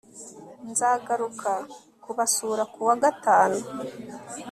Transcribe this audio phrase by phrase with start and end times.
[0.69, 1.51] nzagaruka
[2.03, 3.59] kubasura kuwa gatanu